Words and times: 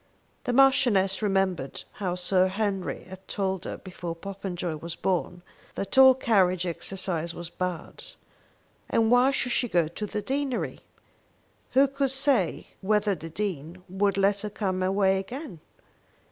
The 0.45 0.51
Marchioness 0.53 1.21
remembered 1.21 1.83
how 2.01 2.15
Sir 2.15 2.47
Henry 2.47 3.03
had 3.03 3.27
told 3.27 3.65
her, 3.65 3.77
before 3.77 4.15
Popenjoy 4.15 4.77
was 4.77 4.95
born, 4.95 5.43
that 5.75 5.95
all 5.95 6.15
carriage 6.15 6.65
exercise 6.65 7.35
was 7.35 7.51
bad. 7.51 8.03
And 8.89 9.11
why 9.11 9.29
should 9.29 9.51
she 9.51 9.67
go 9.69 9.87
to 9.87 10.07
the 10.07 10.23
deanery? 10.23 10.79
Who 11.73 11.87
could 11.87 12.09
say 12.09 12.69
whether 12.81 13.13
the 13.13 13.29
Dean 13.29 13.83
would 13.87 14.17
let 14.17 14.41
her 14.41 14.49
come 14.49 14.81
away 14.81 15.19
again? 15.19 15.59